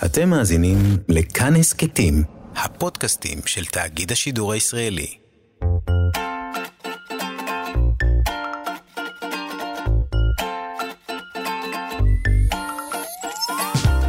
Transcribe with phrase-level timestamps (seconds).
[0.00, 0.76] אתם מאזינים
[1.08, 2.22] לכאן הסכתים,
[2.56, 5.06] הפודקאסטים של תאגיד השידור הישראלי.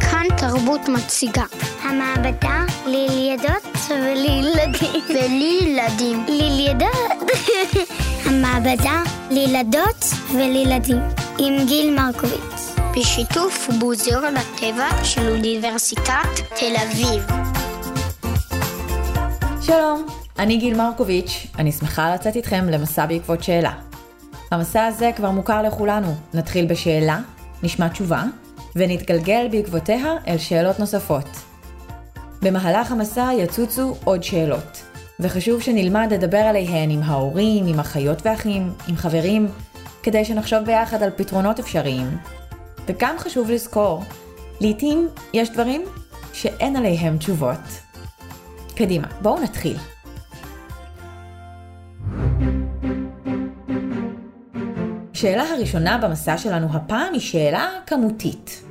[0.00, 1.44] כאן תרבות מציגה.
[1.82, 5.02] המעבדה לילדות ולילדים.
[5.14, 6.26] ולילדים.
[6.28, 7.30] לילדות.
[8.26, 10.04] המעבדה לילדות
[10.34, 11.02] ולילדים.
[11.38, 12.53] עם גיל מרקוביץ.
[12.96, 17.26] בשיתוף מוזיאון הטבע של אוניברסיטת תל אביב.
[19.60, 20.06] שלום,
[20.38, 23.72] אני גיל מרקוביץ', אני שמחה לצאת איתכם למסע בעקבות שאלה.
[24.50, 27.20] המסע הזה כבר מוכר לכולנו, נתחיל בשאלה,
[27.62, 28.22] נשמע תשובה,
[28.76, 31.28] ונתגלגל בעקבותיה אל שאלות נוספות.
[32.42, 34.82] במהלך המסע יצוצו עוד שאלות,
[35.20, 39.48] וחשוב שנלמד לדבר עליהן עם ההורים, עם אחיות ואחים, עם חברים,
[40.02, 42.18] כדי שנחשוב ביחד על פתרונות אפשריים.
[42.86, 44.02] וגם חשוב לזכור,
[44.60, 45.82] לעתים יש דברים
[46.32, 47.60] שאין עליהם תשובות.
[48.76, 49.76] קדימה, בואו נתחיל.
[55.12, 58.62] השאלה הראשונה במסע שלנו הפעם היא שאלה כמותית.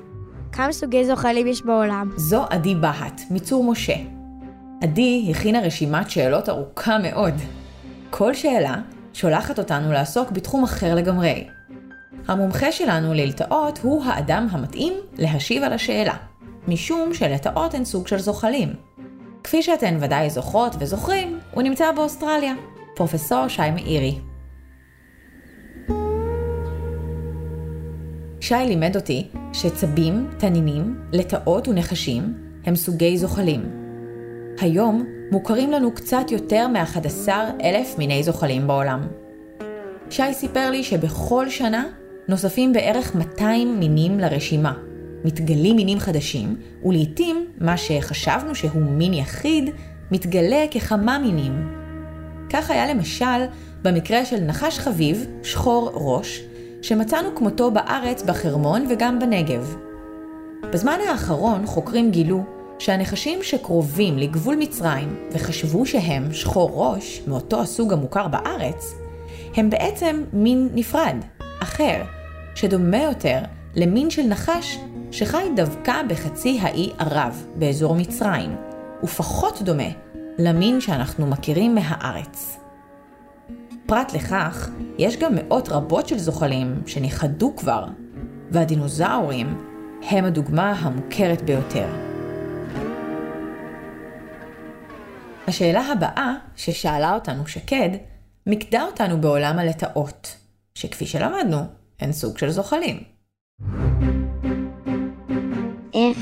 [0.51, 2.09] כמה סוגי זוחלים יש בעולם?
[2.17, 3.95] זו עדי בהט, מצור משה.
[4.81, 7.33] עדי הכינה רשימת שאלות ארוכה מאוד.
[8.09, 8.75] כל שאלה
[9.13, 11.47] שולחת אותנו לעסוק בתחום אחר לגמרי.
[12.27, 16.13] המומחה שלנו ללטאות הוא האדם המתאים להשיב על השאלה,
[16.67, 18.73] משום שלטאות הן סוג של זוחלים.
[19.43, 22.53] כפי שאתן ודאי זוכרות וזוכרים, הוא נמצא באוסטרליה.
[22.95, 24.19] פרופסור שי מאירי.
[28.41, 32.33] שי לימד אותי שצבים, תנינים, לטאות ונחשים
[32.65, 33.61] הם סוגי זוחלים.
[34.59, 37.29] היום מוכרים לנו קצת יותר מ-11
[37.63, 39.07] אלף מיני זוחלים בעולם.
[40.09, 41.85] שי סיפר לי שבכל שנה
[42.27, 44.73] נוספים בערך 200 מינים לרשימה.
[45.25, 49.69] מתגלים מינים חדשים, ולעיתים מה שחשבנו שהוא מין יחיד,
[50.11, 51.67] מתגלה ככמה מינים.
[52.49, 53.45] כך היה למשל
[53.81, 56.41] במקרה של נחש חביב, שחור ראש,
[56.81, 59.75] שמצאנו כמותו בארץ בחרמון וגם בנגב.
[60.73, 62.43] בזמן האחרון חוקרים גילו
[62.79, 68.95] שהנחשים שקרובים לגבול מצרים וחשבו שהם שחור ראש מאותו הסוג המוכר בארץ,
[69.55, 71.15] הם בעצם מין נפרד,
[71.63, 72.03] אחר,
[72.55, 73.39] שדומה יותר
[73.75, 74.79] למין של נחש
[75.11, 78.55] שחי דווקא בחצי האי ערב, באזור מצרים,
[79.03, 79.89] ופחות דומה
[80.39, 82.59] למין שאנחנו מכירים מהארץ.
[83.85, 87.85] פרט לכך, יש גם מאות רבות של זוחלים שנכחדו כבר,
[88.51, 89.63] והדינוזאורים
[90.09, 91.87] הם הדוגמה המוכרת ביותר.
[95.47, 97.89] השאלה הבאה ששאלה אותנו שקד,
[98.47, 100.42] מיקדה אותנו בעולם הלטאות,
[100.75, 101.57] שכפי שלמדנו,
[101.99, 103.03] הן סוג של זוחלים.
[105.93, 106.17] איך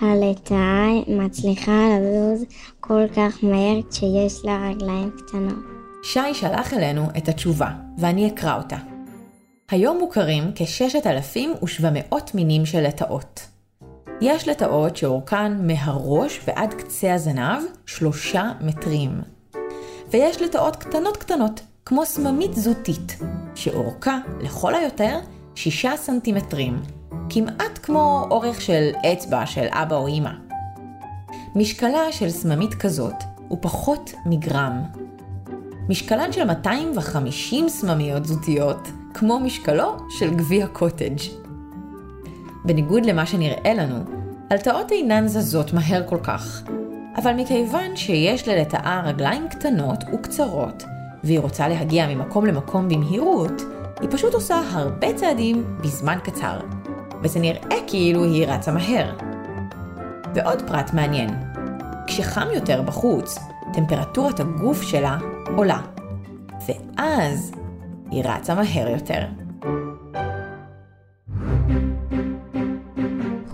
[0.00, 2.44] הלטאה מצליחה לזוז
[2.80, 5.64] כל כך מהר כשיש לה רגליים קטנות?
[6.02, 8.76] שי שלח אלינו את התשובה, ואני אקרא אותה.
[9.70, 13.40] היום מוכרים כ-6,700 מינים של לטאות.
[14.20, 19.20] יש לטאות שאורכן מהראש ועד קצה הזנב שלושה מטרים.
[20.10, 21.60] ויש לטאות קטנות קטנות,
[21.90, 23.18] כמו סממית זוטית,
[23.54, 25.18] שאורכה לכל היותר
[25.54, 26.82] שישה סנטימטרים,
[27.30, 30.30] כמעט כמו אורך של אצבע של אבא או אמא.
[31.54, 33.14] משקלה של סממית כזאת
[33.48, 34.82] הוא פחות מגרם.
[35.88, 41.18] משקלן של 250 סממיות זוטיות, כמו משקלו של גביע קוטג'.
[42.64, 44.04] בניגוד למה שנראה לנו,
[44.50, 46.62] הלטאות אינן זזות מהר כל כך.
[47.16, 50.82] אבל מכיוון שיש ללטאה רגליים קטנות וקצרות,
[51.24, 53.62] והיא רוצה להגיע ממקום למקום במהירות,
[54.00, 56.60] היא פשוט עושה הרבה צעדים בזמן קצר,
[57.22, 59.16] וזה נראה כאילו היא רצה מהר.
[60.34, 61.30] ועוד פרט מעניין,
[62.06, 63.38] כשחם יותר בחוץ,
[63.72, 65.18] טמפרטורת הגוף שלה
[65.56, 65.80] עולה,
[66.68, 67.52] ואז
[68.10, 69.20] היא רצה מהר יותר.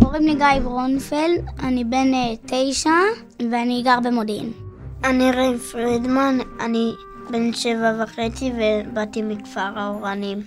[0.03, 2.91] קוראים לי גיא ברונפלד, אני בן אה, תשע
[3.51, 4.53] ואני גר במודיעין.
[5.05, 6.93] אני ריי פרידמן, אני
[7.31, 10.43] בן שבע וחצי ובאתי מכפר האורנים.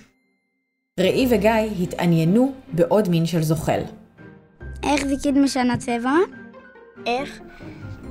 [0.99, 3.79] ראי וגיא התעניינו בעוד מין של זוחל.
[4.83, 6.11] איך זיקית משנה צבע?
[7.05, 7.39] איך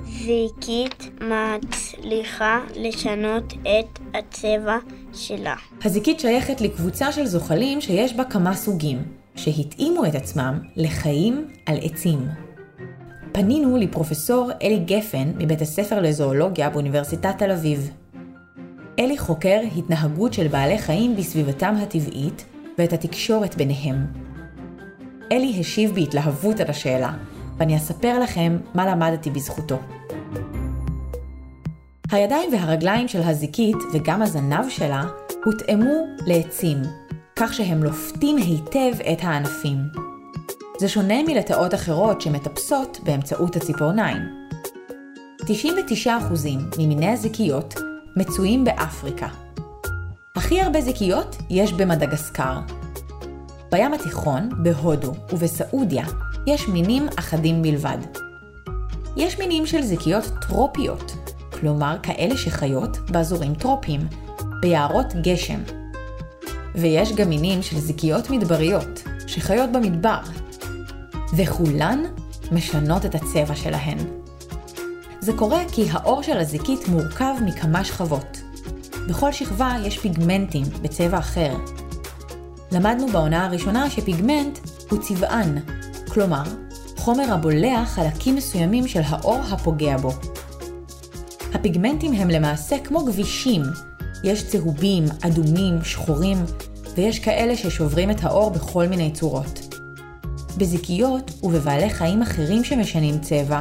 [0.05, 4.77] זיקית מצליחה לשנות את הצבע
[5.13, 5.55] שלה?
[5.85, 9.03] הזיקית שייכת לקבוצה של זוחלים שיש בה כמה סוגים,
[9.37, 12.19] שהתאימו את עצמם לחיים על עצים.
[13.33, 17.91] פנינו לפרופסור אלי גפן מבית הספר לזואולוגיה באוניברסיטת תל אביב.
[18.99, 22.45] אלי חוקר התנהגות של בעלי חיים בסביבתם הטבעית
[22.79, 24.07] ואת התקשורת ביניהם.
[25.33, 27.13] אלי השיב בהתלהבות על השאלה,
[27.59, 29.79] ואני אספר לכם מה למדתי בזכותו.
[32.11, 35.05] הידיים והרגליים של הזיקית וגם הזנב שלה
[35.45, 36.79] הותאמו לעצים,
[37.37, 39.79] כך שהם לופתים היטב את הענפים.
[40.79, 44.23] זה שונה מלטאות אחרות שמטפסות באמצעות הציפורניים.
[45.43, 45.47] 99%
[46.79, 47.88] ממיני הזיקיות
[48.19, 49.29] מצויים באפריקה.
[50.37, 52.59] הכי הרבה זיקיות יש במדגסקר.
[53.71, 56.05] בים התיכון, בהודו ובסעודיה
[56.47, 57.99] יש מינים אחדים בלבד.
[59.17, 61.13] יש מינים של זיקיות טרופיות,
[61.61, 64.01] כלומר כאלה שחיות באזורים טרופיים,
[64.61, 65.61] ביערות גשם.
[66.75, 70.21] ויש גם מינים של זיקיות מדבריות, שחיות במדבר,
[71.37, 72.05] וכולן
[72.53, 74.18] משנות את הצבע שלהן.
[75.29, 78.41] זה קורה כי העור של הזיקית מורכב מכמה שכבות.
[79.09, 81.55] בכל שכבה יש פיגמנטים בצבע אחר.
[82.73, 84.59] למדנו בעונה הראשונה שפיגמנט
[84.91, 85.59] הוא צבען,
[86.13, 86.43] כלומר,
[86.97, 90.11] חומר הבולע חלקים מסוימים של האור הפוגע בו.
[91.55, 93.63] הפיגמנטים הם למעשה כמו גבישים,
[94.25, 96.39] יש צהובים, אדומים, שחורים,
[96.95, 99.77] ויש כאלה ששוברים את האור בכל מיני צורות.
[100.57, 103.61] בזיקיות ובבעלי חיים אחרים שמשנים צבע,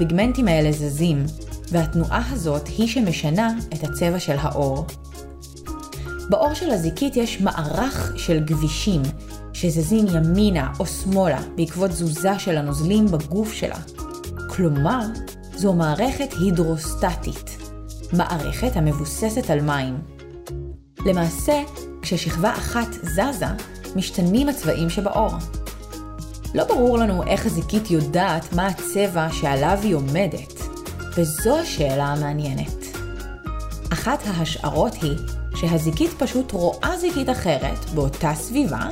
[0.00, 1.24] הפיגמנטים האלה זזים,
[1.70, 4.86] והתנועה הזאת היא שמשנה את הצבע של האור.
[6.30, 9.02] בעור של הזיקית יש מערך של גבישים,
[9.52, 13.78] שזזים ימינה או שמאלה בעקבות תזוזה של הנוזלים בגוף שלה.
[14.48, 15.00] כלומר,
[15.56, 17.72] זו מערכת הידרוסטטית,
[18.12, 19.98] מערכת המבוססת על מים.
[21.06, 21.62] למעשה,
[22.02, 23.46] כששכבה אחת זזה,
[23.96, 25.30] משתנים הצבעים שבעור.
[26.54, 30.52] לא ברור לנו איך הזיקית יודעת מה הצבע שעליו היא עומדת,
[31.16, 32.84] וזו השאלה המעניינת.
[33.92, 35.16] אחת ההשערות היא
[35.54, 38.88] שהזיקית פשוט רואה זיקית אחרת באותה סביבה,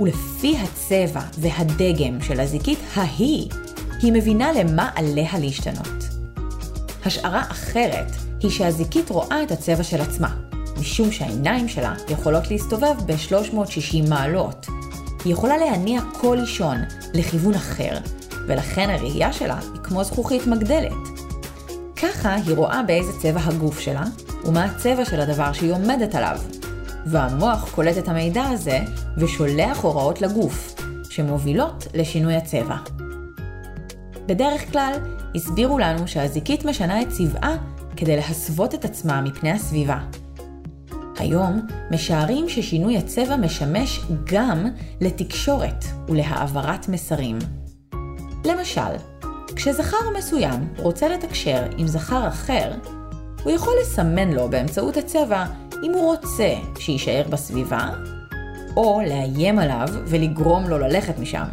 [0.00, 3.48] ולפי הצבע והדגם של הזיקית ההיא,
[4.02, 6.04] היא מבינה למה עליה להשתנות.
[7.04, 10.36] השערה אחרת היא שהזיקית רואה את הצבע של עצמה,
[10.80, 14.66] משום שהעיניים שלה יכולות להסתובב ב-360 מעלות,
[15.24, 16.76] היא יכולה להניע כל לישון
[17.14, 17.98] לכיוון אחר,
[18.46, 20.92] ולכן הראייה שלה היא כמו זכוכית מגדלת.
[21.96, 24.04] ככה היא רואה באיזה צבע הגוף שלה,
[24.44, 26.38] ומה הצבע של הדבר שהיא עומדת עליו.
[27.06, 28.78] והמוח קולט את המידע הזה
[29.18, 30.74] ושולח הוראות לגוף,
[31.10, 32.76] שמובילות לשינוי הצבע.
[34.26, 34.92] בדרך כלל,
[35.34, 37.56] הסבירו לנו שהזיקית משנה את צבעה
[37.96, 39.98] כדי להסוות את עצמה מפני הסביבה.
[41.24, 41.60] היום
[41.90, 44.66] משערים ששינוי הצבע משמש גם
[45.00, 47.38] לתקשורת ולהעברת מסרים.
[48.44, 48.80] למשל,
[49.56, 52.72] כשזכר מסוים רוצה לתקשר עם זכר אחר,
[53.42, 55.44] הוא יכול לסמן לו באמצעות הצבע
[55.82, 57.90] אם הוא רוצה שיישאר בסביבה,
[58.76, 61.46] או לאיים עליו ולגרום לו ללכת משם.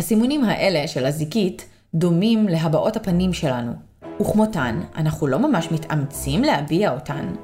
[0.00, 3.72] הסימונים האלה של הזיקית דומים להבעות הפנים שלנו,
[4.20, 7.34] וכמותן, אנחנו לא ממש מתאמצים להביע אותן.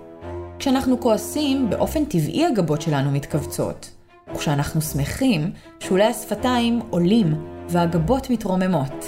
[0.58, 3.90] כשאנחנו כועסים, באופן טבעי הגבות שלנו מתכווצות.
[4.34, 5.50] וכשאנחנו שמחים,
[5.81, 7.34] שולי השפתיים עולים
[7.69, 9.05] והגבות מתרוממות.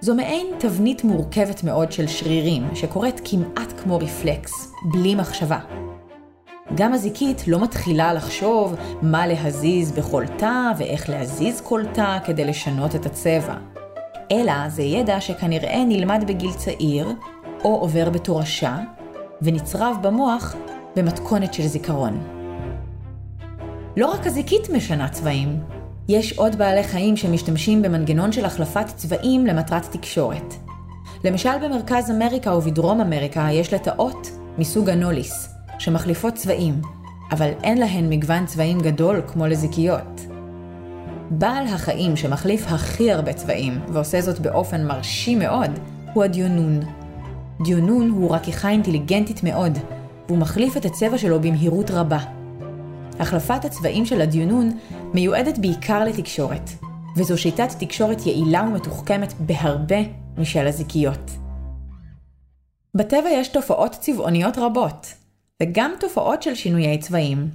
[0.00, 5.58] זו מעין תבנית מורכבת מאוד של שרירים, שקורית כמעט כמו רפלקס, בלי מחשבה.
[6.74, 12.94] גם הזיקית לא מתחילה לחשוב מה להזיז בכל תא ואיך להזיז כל תא כדי לשנות
[12.94, 13.77] את הצבע.
[14.32, 17.12] אלא זה ידע שכנראה נלמד בגיל צעיר,
[17.64, 18.76] או עובר בתורשה,
[19.42, 20.54] ונצרב במוח
[20.96, 22.18] במתכונת של זיכרון.
[23.96, 25.60] לא רק הזיקית משנה צבעים,
[26.08, 30.54] יש עוד בעלי חיים שמשתמשים במנגנון של החלפת צבעים למטרת תקשורת.
[31.24, 36.80] למשל במרכז אמריקה ובדרום אמריקה יש לטאות מסוג הנוליס, שמחליפות צבעים,
[37.32, 40.37] אבל אין להן מגוון צבעים גדול כמו לזיקיות.
[41.30, 45.70] בעל החיים שמחליף הכי הרבה צבעים, ועושה זאת באופן מרשים מאוד,
[46.14, 46.80] הוא הדיונון.
[47.64, 49.78] דיונון הוא רכיכה אינטליגנטית מאוד,
[50.26, 52.18] והוא מחליף את הצבע שלו במהירות רבה.
[53.18, 54.78] החלפת הצבעים של הדיונון
[55.14, 56.70] מיועדת בעיקר לתקשורת,
[57.16, 59.98] וזו שיטת תקשורת יעילה ומתוחכמת בהרבה
[60.38, 61.30] משל הזיקיות.
[62.94, 65.14] בטבע יש תופעות צבעוניות רבות,
[65.62, 67.50] וגם תופעות של שינויי צבעים.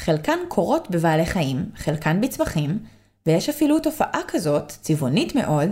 [0.00, 2.78] חלקן קורות בבעלי חיים, חלקן בצמחים,
[3.26, 5.68] ויש אפילו תופעה כזאת, צבעונית מאוד,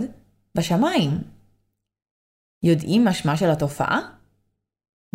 [0.57, 1.11] בשמיים.
[2.63, 3.99] יודעים מה שמה של התופעה?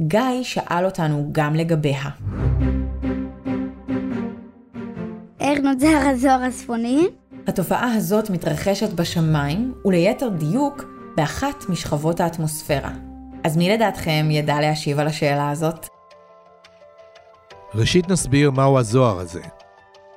[0.00, 2.10] גיא שאל אותנו גם לגביה.
[5.40, 7.06] איך נוצר הזוהר הצפוני?
[7.46, 10.84] התופעה הזאת מתרחשת בשמיים, וליתר דיוק,
[11.16, 12.90] באחת משכבות האטמוספירה.
[13.44, 15.86] אז מי לדעתכם ידע להשיב על השאלה הזאת?
[17.74, 19.42] ראשית נסביר מהו הזוהר הזה.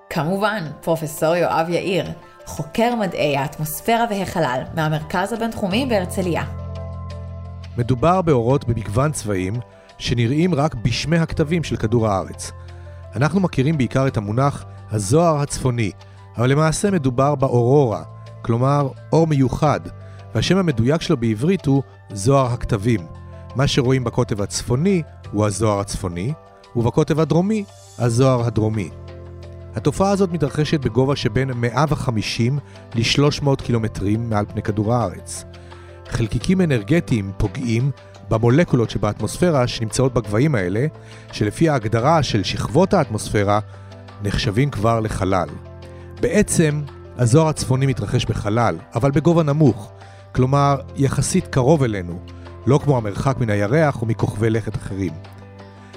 [0.09, 2.05] כמובן, פרופסור יואב יאיר.
[2.45, 6.43] חוקר מדעי האטמוספירה והחלל מהמרכז הבינתחומי בהרצליה.
[7.77, 9.53] מדובר באורות במגוון צבעים
[9.97, 12.51] שנראים רק בשמי הכתבים של כדור הארץ.
[13.15, 15.91] אנחנו מכירים בעיקר את המונח הזוהר הצפוני,
[16.37, 18.03] אבל למעשה מדובר באורורה,
[18.41, 19.79] כלומר אור מיוחד,
[20.35, 21.83] והשם המדויק שלו בעברית הוא
[22.13, 22.99] זוהר הכתבים.
[23.55, 26.33] מה שרואים בקוטב הצפוני הוא הזוהר הצפוני,
[26.75, 27.63] ובקוטב הדרומי,
[27.99, 28.89] הזוהר הדרומי.
[29.77, 32.59] התופעה הזאת מתרחשת בגובה שבין 150
[32.95, 35.45] ל-300 קילומטרים מעל פני כדור הארץ.
[36.09, 37.91] חלקיקים אנרגטיים פוגעים
[38.29, 40.85] במולקולות שבאטמוספירה שנמצאות בגבהים האלה,
[41.31, 43.59] שלפי ההגדרה של שכבות האטמוספירה,
[44.23, 45.47] נחשבים כבר לחלל.
[46.21, 46.81] בעצם,
[47.17, 49.91] הזוהר הצפוני מתרחש בחלל, אבל בגובה נמוך,
[50.35, 52.19] כלומר, יחסית קרוב אלינו,
[52.65, 55.13] לא כמו המרחק מן הירח או מכוכבי לכת אחרים.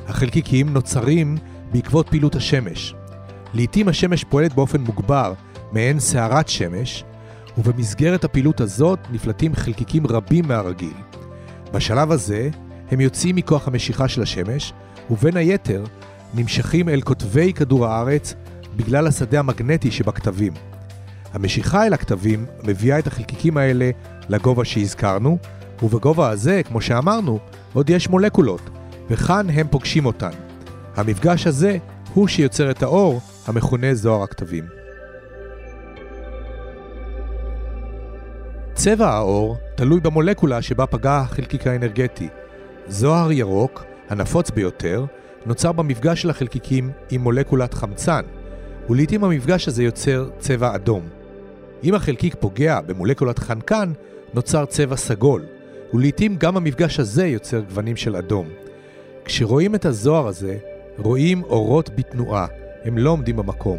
[0.09, 1.37] החלקיקים נוצרים
[1.73, 2.95] בעקבות פעילות השמש.
[3.55, 5.33] לעתים השמש פועלת באופן מוגבר,
[5.73, 7.05] מעין סערת שמש,
[7.59, 10.95] ובמסגרת הפעילות הזאת נפלטים חלקיקים רבים מהרגיל.
[11.73, 12.49] בשלב הזה
[12.91, 14.73] הם יוצאים מכוח המשיכה של השמש,
[15.11, 15.85] ובין היתר
[16.35, 18.35] נמשכים אל כותבי כדור הארץ
[18.77, 20.53] בגלל השדה המגנטי שבכתבים.
[21.33, 23.91] המשיכה אל הכתבים מביאה את החלקיקים האלה
[24.29, 25.39] לגובה שהזכרנו,
[25.83, 27.39] ובגובה הזה, כמו שאמרנו,
[27.73, 28.71] עוד יש מולקולות,
[29.11, 30.31] וכאן הם פוגשים אותן.
[30.97, 31.79] המפגש הזה
[32.15, 34.65] הוא שיוצר את האור המכונה זוהר הכתבים.
[38.75, 42.29] צבע האור תלוי במולקולה שבה פגע החלקיק האנרגטי.
[42.89, 45.05] זוהר ירוק, הנפוץ ביותר,
[45.47, 48.23] נוצר במפגש של החלקיקים עם מולקולת חמצן,
[48.91, 51.09] ולעיתים המפגש הזה יוצר צבע אדום.
[51.85, 53.93] אם החלקיק פוגע במולקולת חנקן,
[54.35, 55.45] נוצר צבע סגול,
[55.95, 58.49] ולעיתים גם המפגש הזה יוצר גוונים של אדום.
[59.25, 60.59] כשרואים את הזוהר הזה,
[60.99, 62.47] רואים אורות בתנועה,
[62.85, 63.79] הם לא עומדים במקום.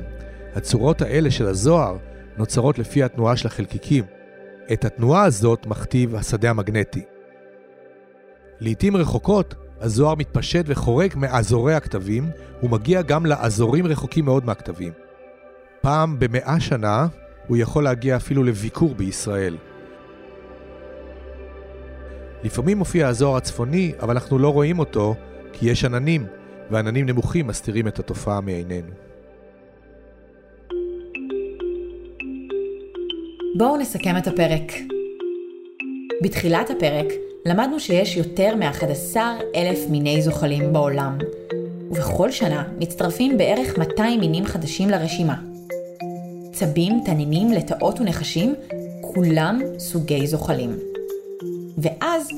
[0.55, 1.97] הצורות האלה של הזוהר
[2.37, 4.03] נוצרות לפי התנועה של החלקיקים.
[4.73, 7.01] את התנועה הזאת מכתיב השדה המגנטי.
[8.59, 12.29] לעתים רחוקות, הזוהר מתפשט וחורק מאזורי הכתבים,
[12.63, 14.93] ומגיע גם לאזורים רחוקים מאוד מהכתבים.
[15.81, 17.07] פעם במאה שנה,
[17.47, 19.57] הוא יכול להגיע אפילו לביקור בישראל.
[22.43, 25.15] לפעמים מופיע הזוהר הצפוני, אבל אנחנו לא רואים אותו,
[25.53, 26.25] כי יש עננים,
[26.69, 28.89] ועננים נמוכים מסתירים את התופעה מעינינו.
[33.57, 34.71] בואו נסכם את הפרק.
[36.21, 37.05] בתחילת הפרק
[37.45, 39.17] למדנו שיש יותר מ-11
[39.55, 41.17] אלף מיני זוחלים בעולם,
[41.91, 45.35] ובכל שנה מצטרפים בערך 200 מינים חדשים לרשימה.
[46.53, 48.55] צבים, תנינים, לטאות ונחשים,
[49.01, 50.77] כולם סוגי זוחלים.
[51.77, 52.29] ואז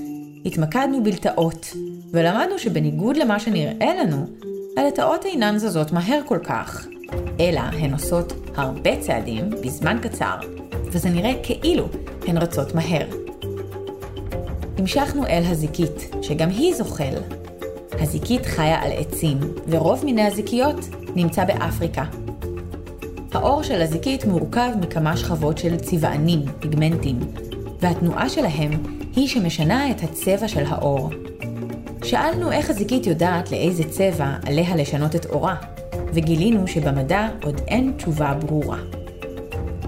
[0.45, 1.67] התמקדנו בלטאות,
[2.13, 4.25] ולמדנו שבניגוד למה שנראה לנו,
[4.77, 6.87] הלטאות אינן זזות מהר כל כך,
[7.39, 10.35] אלא הן עושות הרבה צעדים בזמן קצר,
[10.85, 11.87] וזה נראה כאילו
[12.27, 13.07] הן רצות מהר.
[14.77, 17.13] המשכנו אל הזיקית, שגם היא זוחל.
[17.91, 20.79] הזיקית חיה על עצים, ורוב מיני הזיקיות
[21.15, 22.03] נמצא באפריקה.
[23.31, 27.19] העור של הזיקית מורכב מכמה שכבות של צבענים, פיגמנטים,
[27.79, 28.71] והתנועה שלהם
[29.15, 31.09] היא שמשנה את הצבע של העור.
[32.03, 35.55] שאלנו איך הזיקית יודעת לאיזה צבע עליה לשנות את אורה,
[36.13, 38.77] וגילינו שבמדע עוד אין תשובה ברורה.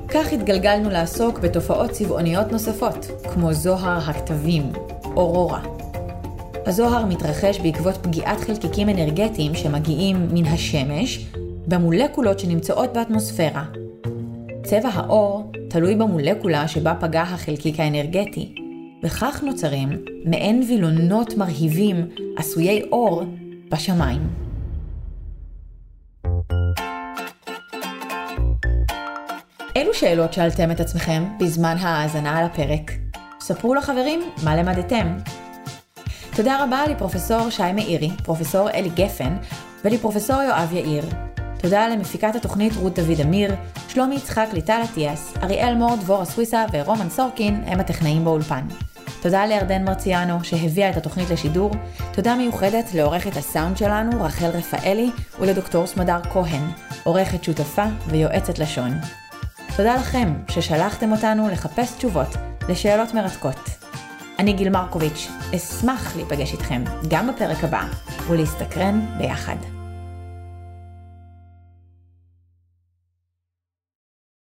[0.08, 4.72] כך התגלגלנו לעסוק בתופעות צבעוניות נוספות, כמו זוהר הכתבים,
[5.16, 5.62] אורורה.
[6.66, 11.26] הזוהר מתרחש בעקבות פגיעת חלקיקים אנרגטיים שמגיעים מן השמש
[11.68, 13.64] במולקולות שנמצאות באטמוספירה.
[14.64, 18.56] צבע האור תלוי במולקולה שבה פגע החלקיק האנרגטי,
[19.06, 19.90] וכך נוצרים
[20.26, 23.24] מעין וילונות מרהיבים עשויי אור
[23.72, 24.22] בשמיים.
[29.76, 32.92] אילו שאלות שאלתם את עצמכם בזמן ההאזנה על הפרק?
[33.40, 35.18] ספרו לחברים מה למדתם.
[36.36, 39.38] תודה רבה לפרופסור שי מאירי, פרופסור אלי גפן
[39.84, 41.04] ולפרופסור יואב יאיר.
[41.60, 43.56] תודה למפיקת התוכנית רות דוד אמיר,
[43.88, 48.68] שלומי יצחק ליטל אטיאס, אריאל מור, דבורה סוויסה ורומן סורקין הם הטכנאים באולפן.
[49.26, 51.72] תודה לירדן מרציאנו שהביאה את התוכנית לשידור.
[52.14, 56.62] תודה מיוחדת לעורכת הסאונד שלנו, רחל רפאלי, ולדוקטור סמדר כהן,
[57.04, 58.92] עורכת שותפה ויועצת לשון.
[59.78, 62.28] תודה לכם ששלחתם אותנו לחפש תשובות
[62.70, 63.70] לשאלות מרתקות.
[64.40, 67.84] אני גיל מרקוביץ', אשמח להיפגש איתכם גם בפרק הבא
[68.28, 69.75] ולהסתקרן ביחד.